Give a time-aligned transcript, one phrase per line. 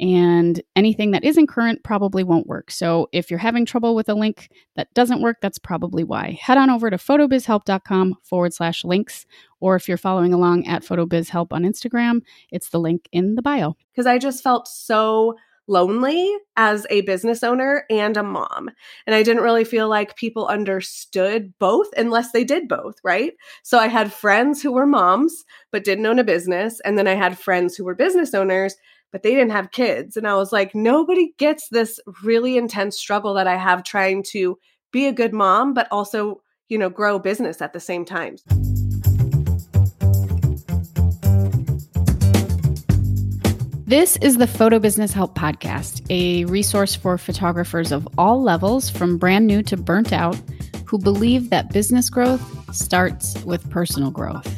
[0.00, 2.70] and anything that isn't current probably won't work.
[2.70, 6.38] So if you're having trouble with a link that doesn't work, that's probably why.
[6.40, 9.26] Head on over to photobizhelp.com forward slash links,
[9.60, 13.76] or if you're following along at photobizhelp on Instagram, it's the link in the bio.
[13.92, 18.70] Because I just felt so lonely as a business owner and a mom.
[19.06, 23.32] And I didn't really feel like people understood both unless they did both, right?
[23.62, 26.80] So I had friends who were moms but didn't own a business.
[26.80, 28.76] And then I had friends who were business owners
[29.14, 30.16] but they didn't have kids.
[30.16, 34.58] And I was like, nobody gets this really intense struggle that I have trying to
[34.92, 38.38] be a good mom, but also, you know, grow business at the same time.
[43.86, 49.16] This is the Photo Business Help Podcast, a resource for photographers of all levels, from
[49.16, 50.34] brand new to burnt out,
[50.86, 52.42] who believe that business growth
[52.74, 54.53] starts with personal growth.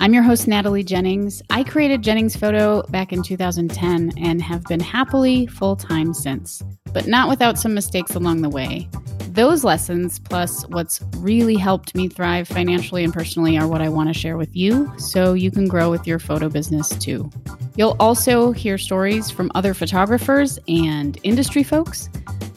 [0.00, 1.42] I'm your host, Natalie Jennings.
[1.50, 7.08] I created Jennings Photo back in 2010 and have been happily full time since, but
[7.08, 8.88] not without some mistakes along the way.
[9.30, 14.08] Those lessons, plus what's really helped me thrive financially and personally, are what I want
[14.08, 17.28] to share with you so you can grow with your photo business too.
[17.74, 22.08] You'll also hear stories from other photographers and industry folks,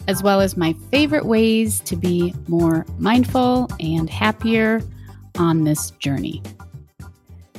[0.08, 4.82] as well as my favorite ways to be more mindful and happier
[5.40, 6.44] on this journey.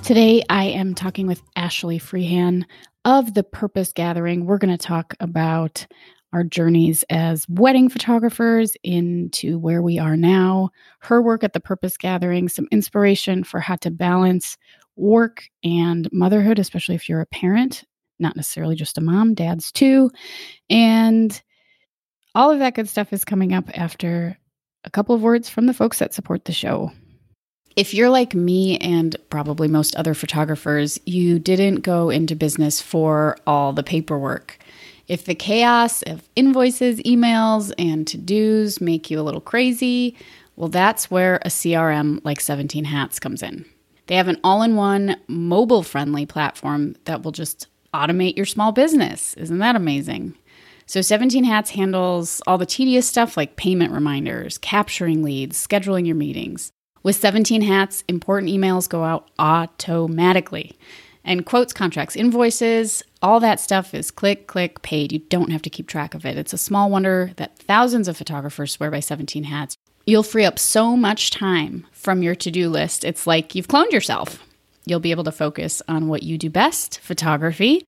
[0.02, 2.66] Today, I am talking with Ashley Freehan
[3.04, 4.46] of the Purpose Gathering.
[4.46, 5.86] We're going to talk about
[6.32, 10.70] our journeys as wedding photographers into where we are now,
[11.02, 14.58] her work at the Purpose Gathering, some inspiration for how to balance
[14.96, 17.84] work and motherhood, especially if you're a parent,
[18.18, 20.10] not necessarily just a mom, dads too.
[20.68, 21.40] And
[22.34, 24.36] all of that good stuff is coming up after
[24.82, 26.90] a couple of words from the folks that support the show.
[27.74, 33.36] If you're like me and probably most other photographers, you didn't go into business for
[33.46, 34.58] all the paperwork.
[35.08, 40.16] If the chaos of invoices, emails, and to dos make you a little crazy,
[40.56, 43.64] well, that's where a CRM like 17 Hats comes in.
[44.06, 48.72] They have an all in one mobile friendly platform that will just automate your small
[48.72, 49.34] business.
[49.34, 50.34] Isn't that amazing?
[50.84, 56.16] So, 17 Hats handles all the tedious stuff like payment reminders, capturing leads, scheduling your
[56.16, 56.72] meetings.
[57.02, 60.78] With 17 hats, important emails go out automatically.
[61.24, 65.12] And quotes, contracts, invoices, all that stuff is click, click, paid.
[65.12, 66.36] You don't have to keep track of it.
[66.36, 69.76] It's a small wonder that thousands of photographers swear by 17 hats.
[70.04, 73.04] You'll free up so much time from your to do list.
[73.04, 74.44] It's like you've cloned yourself.
[74.84, 77.84] You'll be able to focus on what you do best photography.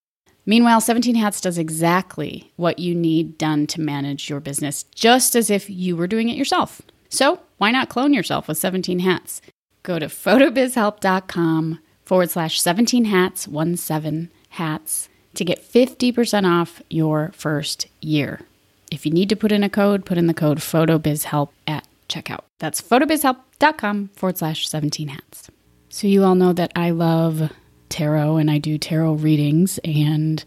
[0.47, 5.51] Meanwhile, 17 Hats does exactly what you need done to manage your business, just as
[5.51, 6.83] if you were doing it yourself.
[7.15, 9.41] So why not clone yourself with 17 hats?
[9.85, 17.31] Go to photobizhelp.com forward slash 17 hats, 1 7 hats to get 50% off your
[17.33, 18.41] first year.
[18.91, 22.41] If you need to put in a code, put in the code photobizhelp at checkout.
[22.59, 25.51] That's photobizhelp.com forward slash 17 hats.
[25.91, 27.53] So, you all know that I love
[27.89, 30.45] tarot and I do tarot readings, and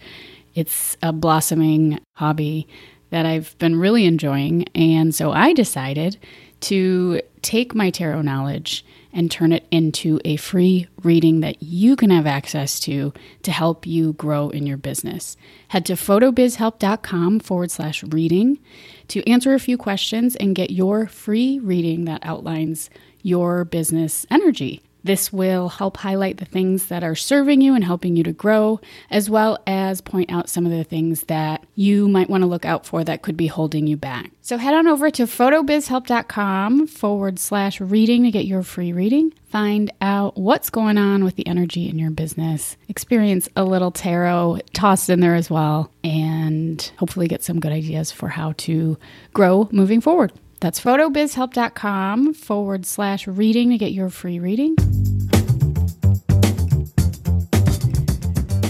[0.54, 2.68] it's a blossoming hobby
[3.10, 4.68] that I've been really enjoying.
[4.76, 6.18] And so I decided
[6.62, 12.10] to take my tarot knowledge and turn it into a free reading that you can
[12.10, 13.14] have access to
[13.44, 15.38] to help you grow in your business.
[15.70, 18.60] Head to photobizhelp.com forward slash reading
[19.08, 22.90] to answer a few questions and get your free reading that outlines
[23.24, 24.82] your business energy.
[25.08, 28.82] This will help highlight the things that are serving you and helping you to grow,
[29.10, 32.66] as well as point out some of the things that you might want to look
[32.66, 34.32] out for that could be holding you back.
[34.42, 39.34] So head on over to photobizhelp.com forward slash reading to get your free reading.
[39.46, 42.76] Find out what's going on with the energy in your business.
[42.90, 48.12] Experience a little tarot tossed in there as well, and hopefully get some good ideas
[48.12, 48.98] for how to
[49.34, 50.34] grow moving forward.
[50.60, 54.76] That's photobizhelp.com forward slash reading to get your free reading.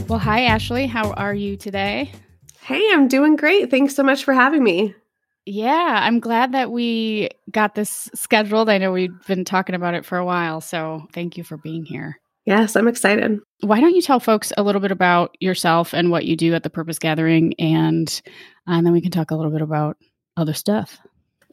[0.07, 0.87] Well, hi, Ashley.
[0.87, 2.11] How are you today?
[2.61, 3.69] Hey, I'm doing great.
[3.71, 4.95] Thanks so much for having me.
[5.45, 8.69] Yeah, I'm glad that we got this scheduled.
[8.69, 11.85] I know we've been talking about it for a while, so thank you for being
[11.85, 12.19] here.
[12.45, 13.39] Yes, I'm excited.
[13.61, 16.63] Why don't you tell folks a little bit about yourself and what you do at
[16.63, 18.21] the Purpose Gathering, and,
[18.67, 19.97] uh, and then we can talk a little bit about
[20.35, 20.99] other stuff.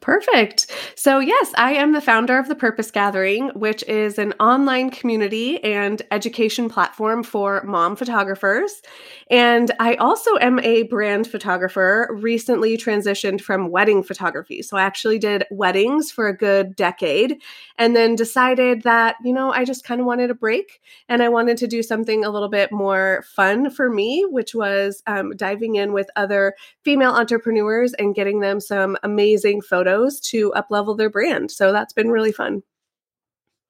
[0.05, 0.67] Perfect.
[0.93, 5.63] So, yes, I am the founder of the Purpose Gathering, which is an online community
[5.63, 8.83] and education platform for mom photographers.
[9.31, 14.61] And I also am a brand photographer, recently transitioned from wedding photography.
[14.61, 17.41] So, I actually did weddings for a good decade
[17.79, 21.29] and then decided that, you know, I just kind of wanted a break and I
[21.29, 25.77] wanted to do something a little bit more fun for me, which was um, diving
[25.77, 26.53] in with other
[26.83, 31.51] female entrepreneurs and getting them some amazing photos photos to uplevel their brand.
[31.51, 32.63] So that's been really fun.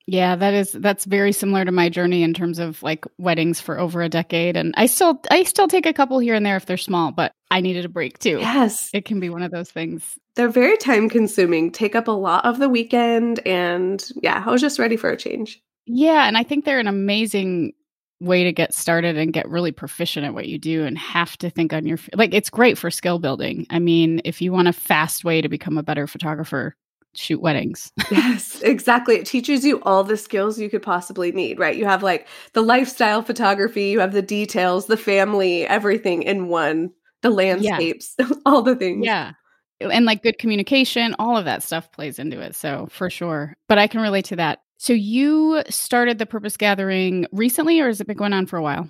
[0.08, 3.80] Yeah, that is that's very similar to my journey in terms of like weddings for
[3.80, 6.68] over a decade and I still I still take a couple here and there if
[6.68, 8.38] they're small, but I needed a break too.
[8.40, 8.92] Yes.
[8.94, 10.16] It can be one of those things.
[10.36, 14.62] They're very time consuming, take up a lot of the weekend and yeah, I was
[14.62, 15.60] just ready for a change.
[15.88, 17.74] Yeah, and I think they're an amazing
[18.22, 21.50] way to get started and get really proficient at what you do and have to
[21.50, 23.68] think on your like it's great for skill building.
[23.70, 26.76] I mean, if you want a fast way to become a better photographer,
[27.14, 27.92] shoot weddings.
[28.12, 29.16] yes, exactly.
[29.16, 31.76] It teaches you all the skills you could possibly need, right?
[31.76, 36.92] You have like the lifestyle photography, you have the details, the family, everything in one,
[37.22, 38.30] the landscapes, yeah.
[38.46, 39.06] all the things.
[39.06, 39.34] Yeah.
[39.82, 42.56] And like good communication, all of that stuff plays into it.
[42.56, 43.56] So, for sure.
[43.68, 48.02] But I can relate to that so you started the Purpose Gathering recently, or has
[48.02, 48.90] it been going on for a while?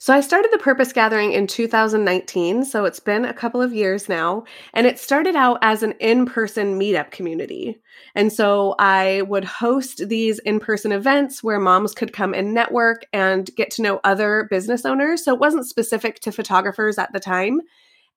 [0.00, 4.08] So I started the Purpose Gathering in 2019, so it's been a couple of years
[4.08, 7.80] now, and it started out as an in-person meetup community.
[8.14, 13.50] And so I would host these in-person events where moms could come and network and
[13.56, 15.24] get to know other business owners.
[15.24, 17.60] So it wasn't specific to photographers at the time.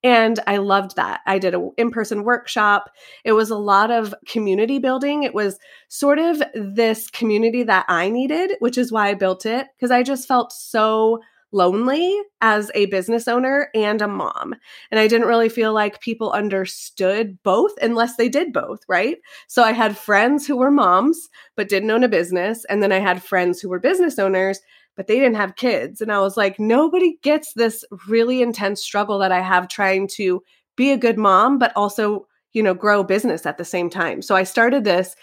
[0.03, 1.21] And I loved that.
[1.25, 2.89] I did an in person workshop.
[3.23, 5.23] It was a lot of community building.
[5.23, 5.59] It was
[5.89, 10.03] sort of this community that I needed, which is why I built it, because I
[10.03, 11.19] just felt so
[11.51, 14.55] lonely as a business owner and a mom.
[14.89, 19.17] And I didn't really feel like people understood both unless they did both, right?
[19.47, 22.65] So I had friends who were moms, but didn't own a business.
[22.65, 24.61] And then I had friends who were business owners
[24.95, 26.01] but they didn't have kids.
[26.01, 30.41] And I was like, nobody gets this really intense struggle that I have trying to
[30.75, 34.21] be a good mom, but also, you know, grow business at the same time.
[34.21, 35.15] So I started this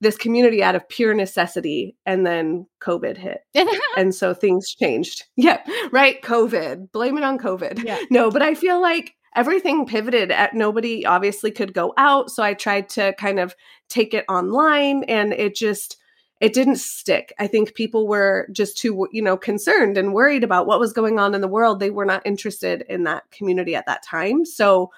[0.00, 3.40] this community out of pure necessity and then covid hit
[3.96, 5.60] and so things changed yeah
[5.92, 7.98] right covid blame it on covid yeah.
[8.10, 12.54] no but i feel like everything pivoted at nobody obviously could go out so i
[12.54, 13.54] tried to kind of
[13.88, 15.96] take it online and it just
[16.40, 17.34] it didn't stick.
[17.38, 21.18] I think people were just too, you know, concerned and worried about what was going
[21.18, 21.80] on in the world.
[21.80, 24.46] They were not interested in that community at that time.
[24.46, 24.90] So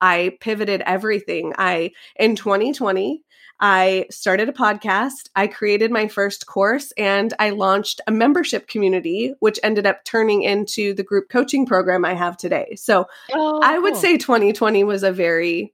[0.00, 1.52] I pivoted everything.
[1.58, 3.22] I, in 2020,
[3.58, 9.34] I started a podcast, I created my first course, and I launched a membership community,
[9.40, 12.74] which ended up turning into the group coaching program I have today.
[12.76, 15.72] So oh, I would say 2020 was a very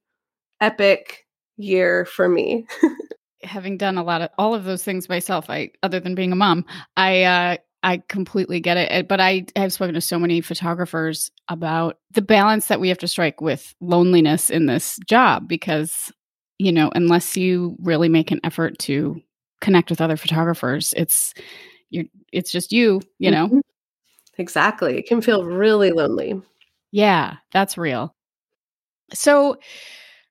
[0.60, 1.26] epic
[1.56, 2.66] year for me.
[3.42, 6.36] having done a lot of all of those things myself, I other than being a
[6.36, 6.64] mom,
[6.96, 9.08] I uh I completely get it.
[9.08, 13.08] But I have spoken to so many photographers about the balance that we have to
[13.08, 16.12] strike with loneliness in this job because,
[16.58, 19.20] you know, unless you really make an effort to
[19.60, 21.34] connect with other photographers, it's
[21.90, 23.46] you're it's just you, you know.
[23.46, 23.58] Mm-hmm.
[24.38, 24.98] Exactly.
[24.98, 26.40] It can feel really lonely.
[26.90, 28.14] Yeah, that's real.
[29.12, 29.58] So,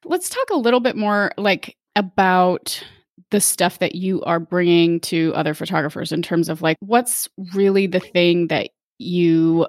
[0.06, 2.84] let's talk a little bit more like about
[3.32, 7.88] the stuff that you are bringing to other photographers in terms of like what's really
[7.88, 9.66] the thing that you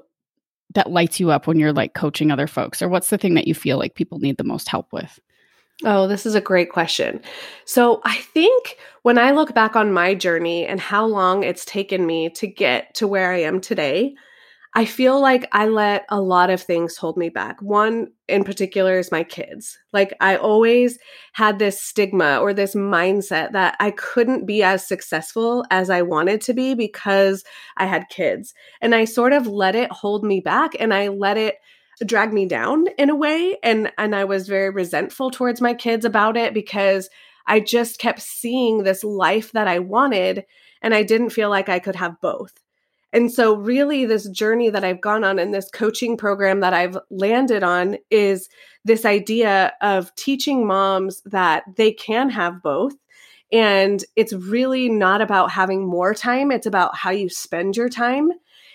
[0.75, 3.47] that lights you up when you're like coaching other folks or what's the thing that
[3.47, 5.19] you feel like people need the most help with
[5.85, 7.21] Oh, this is a great question.
[7.65, 12.07] So, I think when I look back on my journey and how long it's taken
[12.07, 14.15] me to get to where I am today,
[14.75, 17.61] I feel like I let a lot of things hold me back.
[17.61, 19.79] One in particular is my kids.
[19.93, 20.99] Like I always
[21.35, 26.41] had this stigma or this mindset that I couldn't be as successful as I wanted
[26.43, 27.45] to be because
[27.77, 28.55] I had kids.
[28.81, 31.57] And I sort of let it hold me back and I let it
[32.07, 36.05] drag me down in a way and and I was very resentful towards my kids
[36.05, 37.11] about it because
[37.47, 40.45] I just kept seeing this life that I wanted
[40.81, 42.55] and I didn't feel like I could have both.
[43.13, 46.97] And so, really, this journey that I've gone on and this coaching program that I've
[47.11, 48.49] landed on is
[48.85, 52.95] this idea of teaching moms that they can have both.
[53.53, 58.31] And it's really not about having more time, it's about how you spend your time.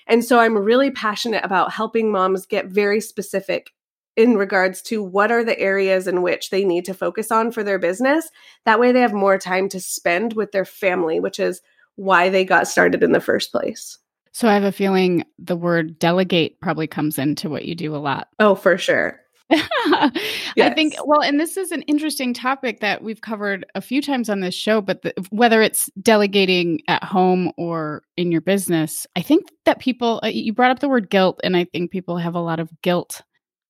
[0.05, 3.73] And so, I'm really passionate about helping moms get very specific
[4.15, 7.63] in regards to what are the areas in which they need to focus on for
[7.63, 8.29] their business.
[8.65, 11.61] That way, they have more time to spend with their family, which is
[11.95, 13.97] why they got started in the first place.
[14.37, 17.97] So I have a feeling the word delegate probably comes into what you do a
[17.97, 18.27] lot.
[18.37, 19.19] Oh, for sure.
[19.49, 24.29] I think, well, and this is an interesting topic that we've covered a few times
[24.29, 29.23] on this show, but the, whether it's delegating at home or in your business, I
[29.23, 32.35] think that people, uh, you brought up the word guilt, and I think people have
[32.35, 33.23] a lot of guilt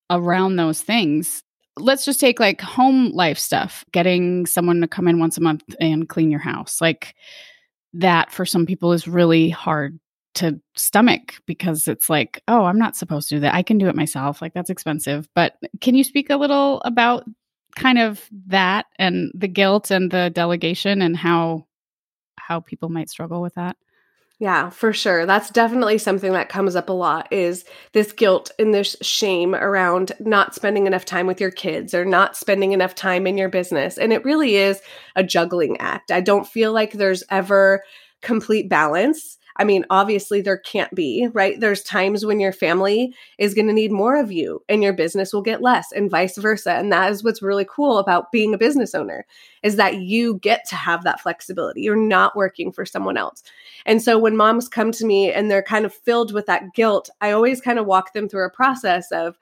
[0.10, 1.44] around those things.
[1.78, 5.64] Let's just take like home life stuff, getting someone to come in once a month
[5.80, 6.82] and clean your house.
[6.82, 7.16] Like
[7.94, 9.98] that for some people is really hard
[10.38, 13.56] to stomach because it's like, oh, I'm not supposed to do that.
[13.56, 14.42] I can do it myself.
[14.42, 15.28] Like that's expensive.
[15.34, 17.26] But can you speak a little about
[17.76, 21.66] kind of that and the guilt and the delegation and how
[22.38, 23.78] how people might struggle with that?
[24.40, 25.26] Yeah, for sure.
[25.26, 30.12] That's definitely something that comes up a lot is this guilt and this shame around
[30.20, 33.98] not spending enough time with your kids or not spending enough time in your business.
[33.98, 34.80] And it really is
[35.16, 36.12] a juggling act.
[36.12, 37.84] I don't feel like there's ever
[38.22, 41.60] complete balance I mean, obviously there can't be, right?
[41.60, 45.34] There's times when your family is going to need more of you and your business
[45.34, 46.74] will get less and vice versa.
[46.74, 49.26] And that is what's really cool about being a business owner
[49.64, 51.82] is that you get to have that flexibility.
[51.82, 53.44] You're not working for someone else.
[53.86, 57.10] And so when moms come to me and they're kind of filled with that guilt,
[57.22, 59.38] I always kind of walk them through a process of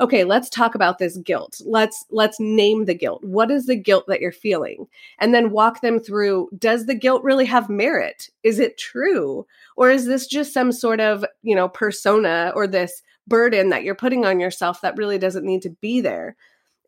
[0.00, 4.04] okay let's talk about this guilt let's let's name the guilt what is the guilt
[4.08, 4.86] that you're feeling
[5.18, 9.90] and then walk them through does the guilt really have merit is it true or
[9.90, 14.24] is this just some sort of you know persona or this burden that you're putting
[14.24, 16.36] on yourself that really doesn't need to be there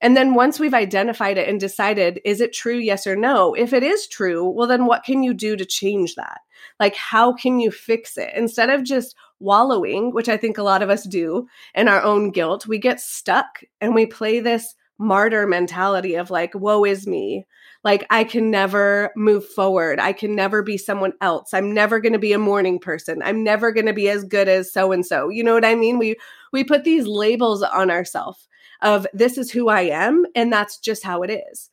[0.03, 3.55] and then once we've identified it and decided, is it true, yes or no?
[3.55, 6.41] If it is true, well, then what can you do to change that?
[6.81, 8.33] Like, how can you fix it?
[8.35, 12.31] Instead of just wallowing, which I think a lot of us do in our own
[12.31, 17.45] guilt, we get stuck and we play this martyr mentality of like, woe is me.
[17.85, 19.99] Like, I can never move forward.
[19.99, 21.53] I can never be someone else.
[21.53, 23.21] I'm never going to be a morning person.
[23.25, 25.29] I'm never going to be as good as so and so.
[25.29, 25.99] You know what I mean?
[25.99, 26.17] We
[26.53, 28.47] we put these labels on ourselves
[28.83, 31.71] of this is who I am and that's just how it is.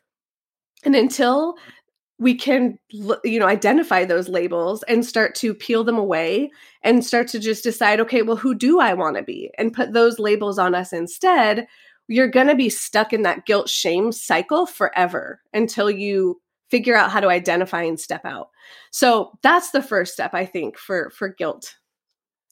[0.83, 1.55] And until
[2.19, 2.77] we can
[3.23, 6.51] you know identify those labels and start to peel them away
[6.83, 9.93] and start to just decide okay well who do i want to be and put
[9.93, 11.67] those labels on us instead
[12.07, 17.11] you're going to be stuck in that guilt shame cycle forever until you figure out
[17.11, 18.49] how to identify and step out
[18.91, 21.77] so that's the first step i think for for guilt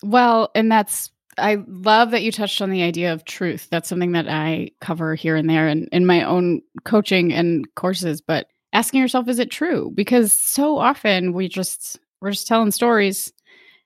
[0.01, 3.67] well and that's I love that you touched on the idea of truth.
[3.69, 8.21] That's something that I cover here and there and in my own coaching and courses.
[8.21, 8.47] But
[8.77, 9.91] asking yourself is it true?
[9.96, 13.34] Because so often we just we're just telling stories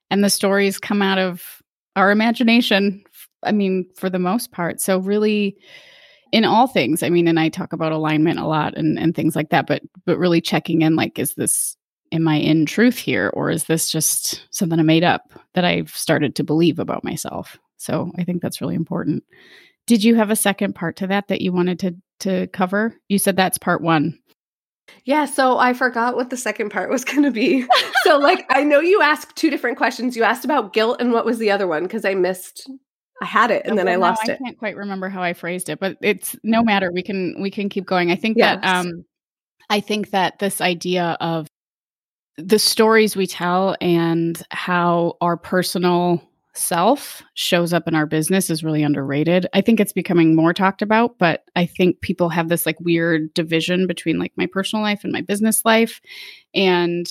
[0.09, 1.61] and the stories come out of
[1.95, 3.03] our imagination
[3.43, 4.81] i mean for the most part.
[4.81, 5.55] So really
[6.33, 9.35] in all things i mean and i talk about alignment a lot and, and things
[9.35, 11.75] like that but but really checking in like is this
[12.13, 15.89] am i in truth here or is this just something i made up that i've
[15.89, 17.57] started to believe about myself?
[17.77, 19.23] So i think that's really important.
[19.87, 22.95] Did you have a second part to that that you wanted to to cover?
[23.09, 24.20] You said that's part one
[25.05, 27.65] yeah, so I forgot what the second part was going to be.
[28.03, 30.15] so, like, I know you asked two different questions.
[30.15, 31.83] You asked about guilt, and what was the other one?
[31.83, 32.69] Because I missed.
[33.21, 34.39] I had it, and then I lost no, it.
[34.41, 36.91] I can't quite remember how I phrased it, but it's no matter.
[36.91, 38.09] We can we can keep going.
[38.09, 38.59] I think yes.
[38.61, 39.05] that um,
[39.69, 41.47] I think that this idea of
[42.37, 48.63] the stories we tell and how our personal self shows up in our business is
[48.63, 49.47] really underrated.
[49.53, 53.33] I think it's becoming more talked about, but I think people have this like weird
[53.33, 56.01] division between like my personal life and my business life.
[56.53, 57.07] And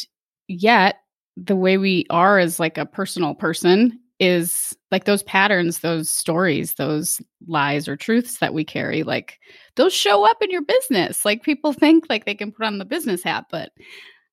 [0.49, 0.97] yet,
[1.37, 6.75] the way we are as like a personal person is like those patterns, those stories,
[6.75, 9.38] those lies or truths that we carry, like
[9.76, 11.25] those show up in your business.
[11.25, 13.70] Like people think like they can put on the business hat, but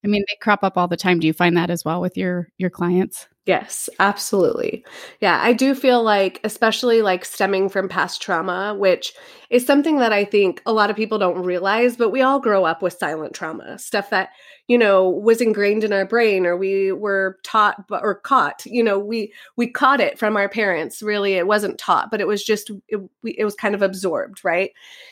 [0.04, 1.20] I mean, they crop up all the time.
[1.20, 3.27] Do you find that as well with your your clients?
[3.46, 4.84] Yes, absolutely.
[5.22, 9.13] Yeah, I do feel like, especially like stemming from past trauma, which
[9.50, 12.66] is something that I think a lot of people don't realize, but we all grow
[12.66, 14.32] up with silent trauma, stuff that,
[14.68, 19.00] you know, was ingrained in our brain or we were taught or caught, you know,
[19.00, 21.01] we we caught it from our parents.
[21.01, 24.72] Really, it wasn't taught, but it was just it, it was kind of absorbed, right?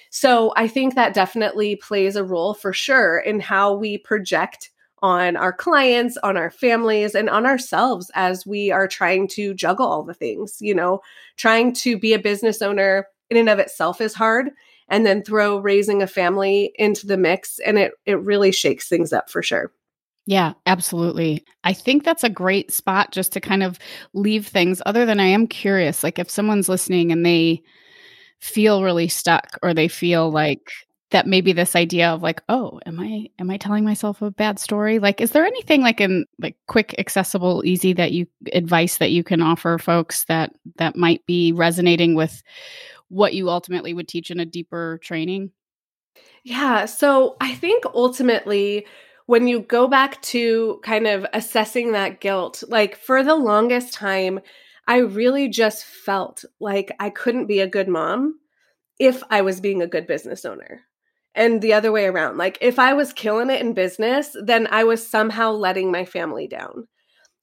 [0.10, 4.72] So, I think that definitely plays a role for sure in how we project
[5.02, 9.88] on our clients, on our families, and on ourselves as we are trying to juggle
[9.88, 10.58] all the things.
[10.60, 11.02] You know,
[11.38, 14.50] trying to be a business owner in and of itself is hard.
[14.88, 19.12] And then throw raising a family into the mix, and it it really shakes things
[19.12, 19.72] up for sure.
[20.28, 21.44] Yeah, absolutely.
[21.64, 23.78] I think that's a great spot just to kind of
[24.14, 27.62] leave things other than I am curious like if someone's listening and they
[28.40, 30.72] feel really stuck or they feel like
[31.16, 34.60] that maybe this idea of like oh am i am i telling myself a bad
[34.60, 39.12] story like is there anything like in like quick accessible easy that you advice that
[39.12, 42.44] you can offer folks that that might be resonating with
[43.10, 45.52] what you ultimately would teach in a deeper training?
[46.44, 46.86] Yeah.
[46.86, 48.86] So I think ultimately,
[49.26, 54.40] when you go back to kind of assessing that guilt, like for the longest time,
[54.88, 58.40] I really just felt like I couldn't be a good mom
[59.00, 60.82] if I was being a good business owner.
[61.36, 62.38] And the other way around.
[62.38, 66.48] Like if I was killing it in business, then I was somehow letting my family
[66.48, 66.88] down.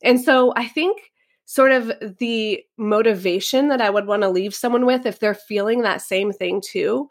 [0.03, 1.13] And so I think
[1.45, 5.83] sort of the motivation that I would want to leave someone with if they're feeling
[5.83, 7.09] that same thing too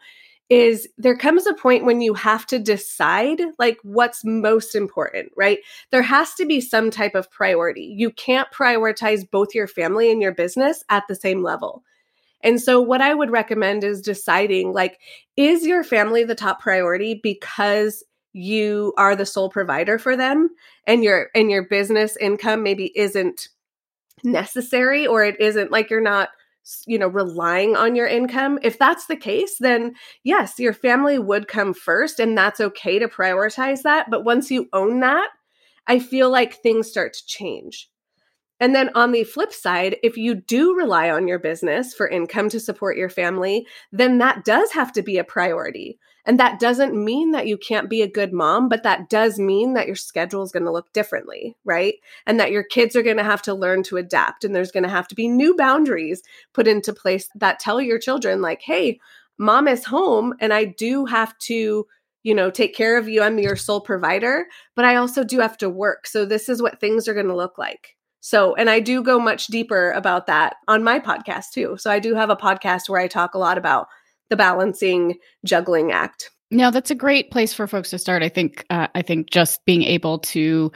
[0.51, 5.59] is there comes a point when you have to decide like what's most important, right?
[5.91, 7.93] There has to be some type of priority.
[7.95, 11.83] You can't prioritize both your family and your business at the same level.
[12.43, 14.99] And so what I would recommend is deciding like
[15.37, 20.49] is your family the top priority because you are the sole provider for them
[20.87, 23.49] and your and your business income maybe isn't
[24.23, 26.29] necessary or it isn't like you're not
[26.85, 28.59] you know relying on your income?
[28.61, 33.07] If that's the case then yes your family would come first and that's okay to
[33.07, 35.29] prioritize that but once you own that
[35.87, 37.90] i feel like things start to change
[38.61, 42.47] and then on the flip side, if you do rely on your business for income
[42.49, 45.97] to support your family, then that does have to be a priority.
[46.25, 49.73] And that doesn't mean that you can't be a good mom, but that does mean
[49.73, 51.95] that your schedule is going to look differently, right?
[52.27, 54.43] And that your kids are going to have to learn to adapt.
[54.43, 56.21] And there's going to have to be new boundaries
[56.53, 58.99] put into place that tell your children, like, hey,
[59.39, 61.87] mom is home and I do have to
[62.23, 63.23] you know, take care of you.
[63.23, 66.05] I'm your sole provider, but I also do have to work.
[66.05, 67.95] So this is what things are going to look like.
[68.21, 71.75] So, and I do go much deeper about that on my podcast too.
[71.77, 73.87] So, I do have a podcast where I talk a lot about
[74.29, 76.31] the balancing juggling act.
[76.51, 78.23] No, that's a great place for folks to start.
[78.23, 78.65] I think.
[78.69, 80.71] Uh, I think just being able to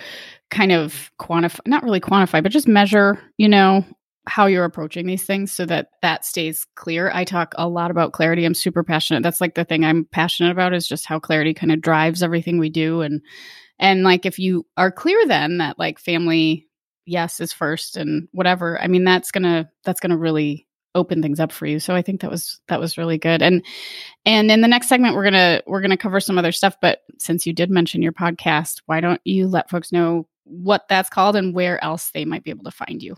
[0.50, 3.22] kind of quantify, not really quantify, but just measure.
[3.38, 3.86] You know
[4.28, 7.12] how you're approaching these things so that that stays clear.
[7.14, 8.46] I talk a lot about clarity.
[8.46, 9.24] I'm super passionate.
[9.24, 12.58] That's like the thing I'm passionate about is just how clarity kind of drives everything
[12.58, 13.22] we do and
[13.78, 16.68] and like if you are clear then that like family
[17.06, 21.52] yes is first and whatever i mean that's gonna that's gonna really open things up
[21.52, 23.64] for you so i think that was that was really good and
[24.26, 27.46] and in the next segment we're gonna we're gonna cover some other stuff but since
[27.46, 31.54] you did mention your podcast why don't you let folks know what that's called and
[31.54, 33.16] where else they might be able to find you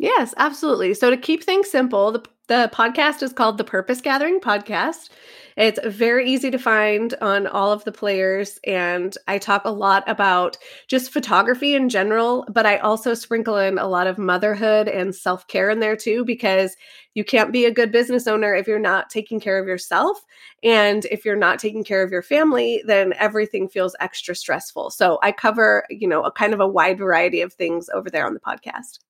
[0.00, 0.94] Yes, absolutely.
[0.94, 5.10] So to keep things simple, the, the podcast is called the Purpose Gathering Podcast.
[5.58, 8.58] It's very easy to find on all of the players.
[8.66, 10.56] And I talk a lot about
[10.88, 15.46] just photography in general, but I also sprinkle in a lot of motherhood and self
[15.48, 16.78] care in there too, because
[17.12, 20.24] you can't be a good business owner if you're not taking care of yourself.
[20.62, 24.92] And if you're not taking care of your family, then everything feels extra stressful.
[24.92, 28.26] So I cover, you know, a kind of a wide variety of things over there
[28.26, 29.00] on the podcast.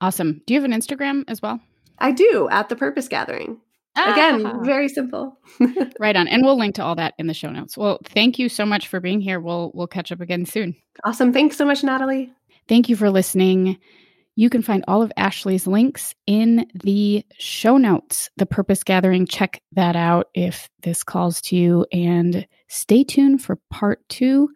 [0.00, 0.42] Awesome.
[0.46, 1.60] Do you have an Instagram as well?
[1.98, 3.60] I do at the Purpose Gathering.
[3.96, 4.12] Ah.
[4.12, 5.36] Again, very simple.
[6.00, 6.28] right on.
[6.28, 7.76] And we'll link to all that in the show notes.
[7.76, 9.40] Well, thank you so much for being here.
[9.40, 10.76] We'll we'll catch up again soon.
[11.04, 11.32] Awesome.
[11.32, 12.32] Thanks so much, Natalie.
[12.68, 13.78] Thank you for listening.
[14.36, 18.30] You can find all of Ashley's links in the show notes.
[18.36, 21.86] The Purpose Gathering, check that out if this calls to you.
[21.92, 24.50] And stay tuned for part two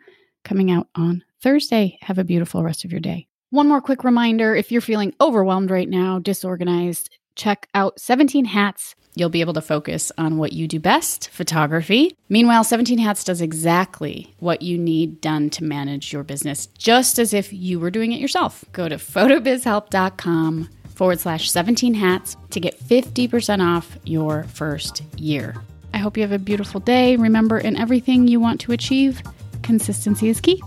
[0.44, 1.98] coming out on Thursday.
[2.02, 3.26] Have a beautiful rest of your day.
[3.52, 8.94] One more quick reminder if you're feeling overwhelmed right now, disorganized, check out 17 Hats.
[9.14, 12.16] You'll be able to focus on what you do best photography.
[12.30, 17.34] Meanwhile, 17 Hats does exactly what you need done to manage your business, just as
[17.34, 18.64] if you were doing it yourself.
[18.72, 25.56] Go to photobizhelp.com forward slash 17 hats to get 50% off your first year.
[25.92, 27.16] I hope you have a beautiful day.
[27.16, 29.20] Remember, in everything you want to achieve,
[29.62, 30.62] consistency is key.